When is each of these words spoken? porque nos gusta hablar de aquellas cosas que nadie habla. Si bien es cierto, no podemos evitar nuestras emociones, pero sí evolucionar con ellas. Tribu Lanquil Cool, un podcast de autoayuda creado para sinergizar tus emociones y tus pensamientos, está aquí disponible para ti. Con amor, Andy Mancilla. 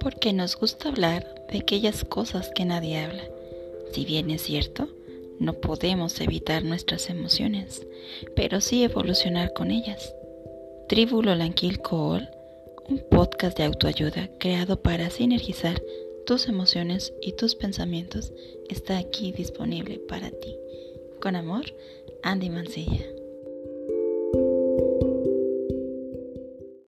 porque 0.00 0.32
nos 0.32 0.56
gusta 0.56 0.88
hablar 0.88 1.46
de 1.50 1.58
aquellas 1.58 2.04
cosas 2.04 2.50
que 2.54 2.64
nadie 2.64 2.98
habla. 2.98 3.24
Si 3.92 4.04
bien 4.04 4.30
es 4.30 4.42
cierto, 4.42 4.88
no 5.38 5.54
podemos 5.54 6.20
evitar 6.20 6.64
nuestras 6.64 7.10
emociones, 7.10 7.86
pero 8.34 8.60
sí 8.60 8.82
evolucionar 8.82 9.52
con 9.52 9.70
ellas. 9.70 10.14
Tribu 10.88 11.22
Lanquil 11.22 11.80
Cool, 11.80 12.28
un 12.88 13.02
podcast 13.10 13.56
de 13.56 13.64
autoayuda 13.64 14.30
creado 14.38 14.80
para 14.80 15.10
sinergizar 15.10 15.82
tus 16.26 16.48
emociones 16.48 17.14
y 17.22 17.32
tus 17.32 17.54
pensamientos, 17.54 18.32
está 18.68 18.98
aquí 18.98 19.32
disponible 19.32 19.98
para 20.08 20.30
ti. 20.30 20.56
Con 21.20 21.36
amor, 21.36 21.64
Andy 22.22 22.50
Mancilla. 22.50 23.17